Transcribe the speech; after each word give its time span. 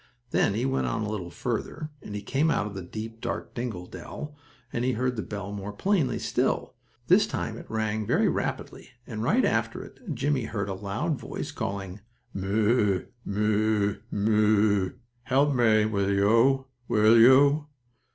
Then 0.31 0.55
he 0.55 0.65
went 0.65 0.87
on 0.87 1.03
a 1.03 1.09
little 1.11 1.29
farther, 1.29 1.91
and 2.01 2.15
he 2.15 2.23
came 2.23 2.49
out 2.49 2.65
of 2.65 2.73
the 2.73 2.81
deep, 2.81 3.21
dark 3.21 3.53
dingle 3.53 3.85
dell, 3.85 4.35
and 4.73 4.83
he 4.83 4.93
heard 4.93 5.15
the 5.15 5.21
bell 5.21 5.51
more 5.51 5.71
plainly 5.71 6.17
still. 6.17 6.73
This 7.05 7.27
time 7.27 7.55
it 7.55 7.69
rang 7.69 8.07
very 8.07 8.27
rapidly, 8.27 8.89
and 9.05 9.21
right 9.21 9.45
after 9.45 9.83
it 9.83 9.99
Jimmie 10.15 10.45
heard 10.45 10.69
a 10.69 10.73
loud 10.73 11.19
voice 11.19 11.51
calling: 11.51 11.99
"Moo! 12.33 13.05
Moo! 13.23 13.97
Moo! 14.09 14.93
Help 15.25 15.53
me, 15.53 15.85
will 15.85 16.11
you; 16.11 16.65
will 16.87 17.19
you?" 17.19 17.67